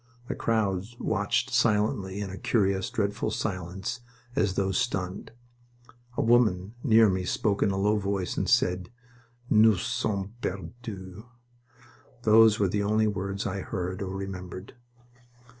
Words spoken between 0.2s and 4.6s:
The crowds watched silently, in a curious, dreadful silence, as